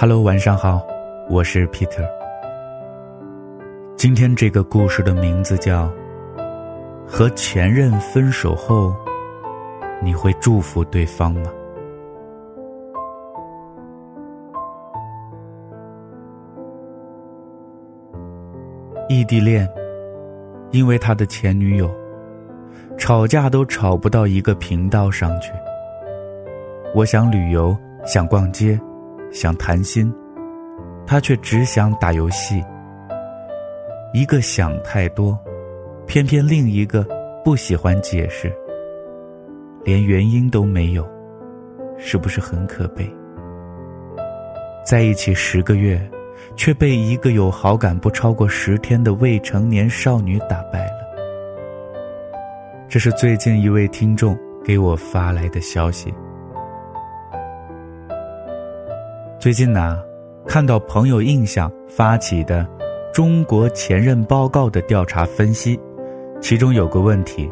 [0.00, 0.80] Hello，晚上好，
[1.28, 2.08] 我是 Peter。
[3.96, 5.86] 今天这个故事的名字叫
[7.04, 8.94] 《和前任分手后，
[10.00, 11.50] 你会祝福对方吗？》
[19.08, 19.68] 异地恋，
[20.70, 21.90] 因为他的前女友，
[22.96, 25.50] 吵架都吵不到一个频道上去。
[26.94, 28.80] 我想旅游，想逛街。
[29.30, 30.12] 想谈心，
[31.06, 32.62] 他却只想打游戏。
[34.14, 35.38] 一个想太多，
[36.06, 37.06] 偏偏另一个
[37.44, 38.52] 不喜欢解释，
[39.84, 41.06] 连原因都没有，
[41.98, 43.08] 是不是很可悲？
[44.84, 46.00] 在一起十个月，
[46.56, 50.98] 却被一个有好感不超过十天的未成年少女打败了。
[52.88, 56.12] 这是最近一位听众给我发来的消息。
[59.40, 60.02] 最近呢，
[60.48, 62.66] 看到朋友印象发起的
[63.14, 65.78] “中国前任报告”的调查分析，
[66.40, 67.48] 其中有个问题：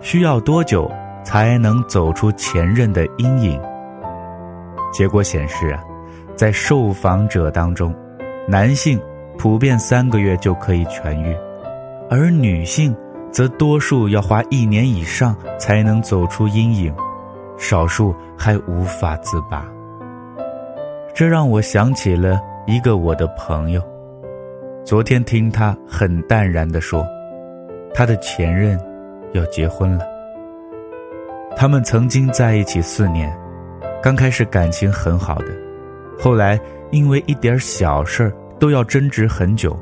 [0.00, 0.90] 需要多久
[1.22, 3.60] 才能走出前任的阴影？
[4.90, 5.84] 结果显示啊，
[6.34, 7.94] 在受访者当中，
[8.48, 8.98] 男性
[9.36, 11.36] 普遍三个月就可以痊愈，
[12.08, 12.96] 而女性
[13.30, 16.94] 则多数要花一年以上才能走出阴影，
[17.58, 19.62] 少数还无法自拔。
[21.18, 23.82] 这让我想起了一个我的朋友，
[24.84, 27.04] 昨天听他很淡然地说，
[27.92, 28.78] 他的前任
[29.32, 30.06] 要结婚了。
[31.56, 33.36] 他们曾经在一起四年，
[34.00, 35.46] 刚开始感情很好的，
[36.20, 36.56] 后来
[36.92, 39.76] 因为一点小事都要争执很久，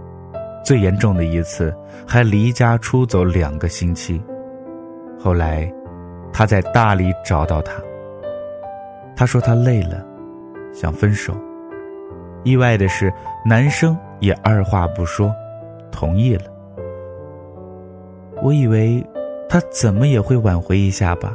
[0.64, 1.70] 最严重的一次
[2.08, 4.18] 还离家出走两个星期。
[5.18, 5.70] 后来，
[6.32, 7.74] 他在大理找到他，
[9.14, 10.05] 他说他累了。
[10.76, 11.34] 想分手，
[12.44, 13.10] 意外的是，
[13.46, 15.34] 男生也二话不说，
[15.90, 16.44] 同意了。
[18.42, 19.02] 我以为
[19.48, 21.32] 他怎么也会挽回一下吧。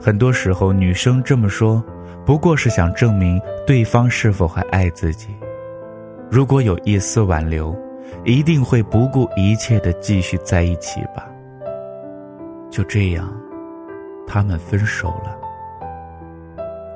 [0.00, 1.80] 很多时候，女生这么说，
[2.26, 5.28] 不过是想证明对方是否还爱自己。
[6.28, 7.72] 如果有一丝挽留，
[8.24, 11.30] 一定会不顾一切的继续在一起吧。
[12.68, 13.32] 就这样，
[14.26, 15.38] 他们分手了。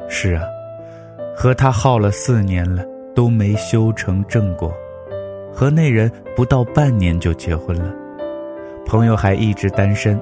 [0.09, 0.43] 是啊。
[1.37, 2.83] 和他耗了四年了，
[3.15, 4.73] 都没修成正果，
[5.53, 7.95] 和那人不到半年就结婚了，
[8.87, 10.19] 朋友还一直单身，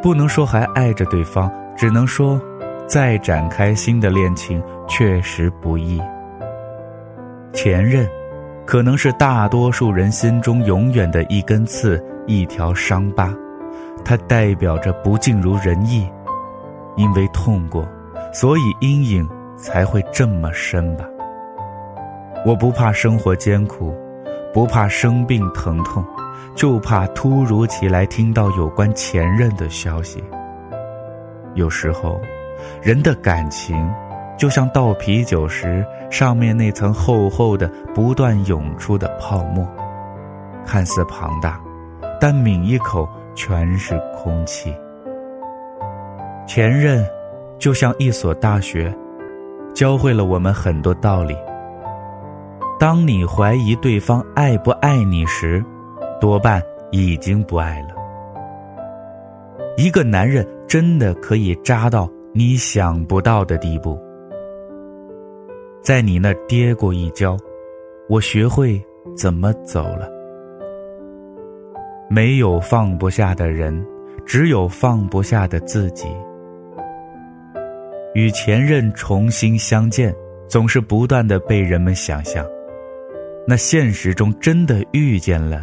[0.00, 2.40] 不能说还爱着对方，只能说，
[2.86, 6.00] 再展开新的恋情确实不易。
[7.52, 8.08] 前任，
[8.64, 13.34] 可能是大多数人心中永远的一根刺，一条伤疤，
[14.04, 16.08] 它代表着不尽如人意，
[16.96, 17.84] 因为痛过，
[18.32, 19.28] 所以阴影。
[19.58, 21.04] 才会这么深吧。
[22.46, 23.92] 我不怕生活艰苦，
[24.54, 26.04] 不怕生病疼痛，
[26.54, 30.22] 就怕突如其来听到有关前任的消息。
[31.54, 32.20] 有时候，
[32.80, 33.76] 人的感情
[34.36, 39.66] 就像倒啤酒时上面那层厚厚的、不断涌出的泡沫，
[40.64, 41.60] 看似庞大，
[42.20, 44.72] 但抿一口全是空气。
[46.46, 47.04] 前任，
[47.58, 48.94] 就像一所大学。
[49.78, 51.36] 教会了我们很多道理。
[52.80, 55.64] 当你怀疑对方爱不爱你时，
[56.20, 57.90] 多半已经不爱了。
[59.76, 63.96] 一个男人真的可以渣到你想不到的地步。
[65.80, 67.36] 在你那跌过一跤，
[68.08, 68.84] 我学会
[69.16, 70.10] 怎么走了。
[72.10, 73.86] 没有放不下的人，
[74.26, 76.08] 只有放不下的自己。
[78.14, 80.14] 与前任重新相见，
[80.48, 82.46] 总是不断的被人们想象。
[83.46, 85.62] 那现实中真的遇见了，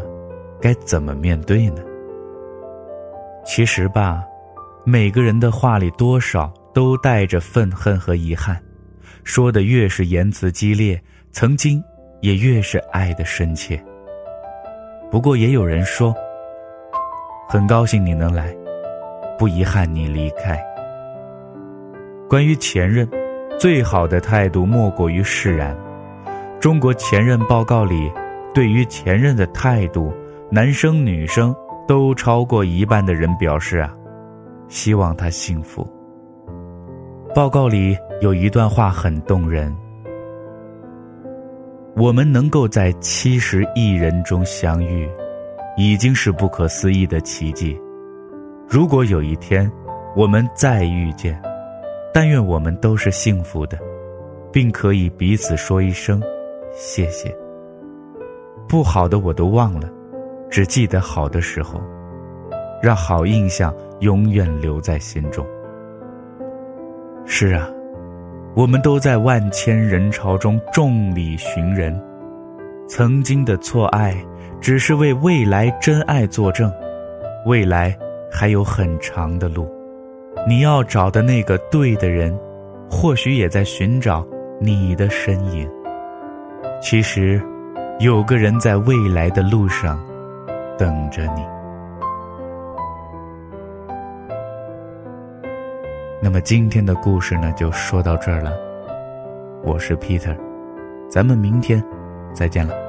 [0.62, 1.82] 该怎么面对呢？
[3.46, 4.24] 其实吧，
[4.84, 8.60] 每个人的话里多少都带着愤恨和遗憾，
[9.24, 11.00] 说的越是言辞激烈，
[11.32, 11.84] 曾经
[12.22, 13.80] 也越是爱的深切。
[15.12, 16.16] 不过也有人说，
[17.48, 18.56] 很高兴你能来，
[19.38, 20.60] 不遗憾你离开。
[22.28, 23.08] 关于前任，
[23.60, 25.78] 最好的态度莫过于释然。
[26.60, 28.12] 中国前任报告里，
[28.52, 30.12] 对于前任的态度，
[30.50, 31.56] 男生女生
[31.88, 33.94] 都超过一半的人表示啊，
[34.68, 35.88] 希望他幸福。
[37.36, 39.72] 报告里有一段话很动人：
[41.96, 45.08] 我们能够在七十亿人中相遇，
[45.78, 47.80] 已经是不可思议的奇迹。
[48.68, 49.72] 如果有一天，
[50.16, 51.40] 我们再遇见，
[52.16, 53.78] 但愿我们都是幸福的，
[54.50, 56.24] 并可以彼此说一声
[56.74, 57.30] 谢谢。
[58.70, 59.90] 不好的我都忘了，
[60.50, 61.82] 只记得好的时候，
[62.82, 65.46] 让好印象永远留在心中。
[67.26, 67.70] 是啊，
[68.56, 72.02] 我们都在万千人潮中众里寻人，
[72.88, 74.16] 曾经的错爱，
[74.62, 76.72] 只是为未来真爱作证。
[77.46, 77.94] 未来
[78.32, 79.70] 还有很长的路，
[80.48, 82.38] 你要找的那个对的人，
[82.88, 84.24] 或许也在寻找
[84.62, 85.68] 你的身影。
[86.80, 87.42] 其实，
[88.00, 90.00] 有个人在未来的路上
[90.78, 91.44] 等着你。
[96.22, 98.54] 那么今天的故事呢，就说到这儿了。
[99.64, 100.38] 我是 Peter，
[101.10, 101.84] 咱们明天
[102.34, 102.85] 再见了。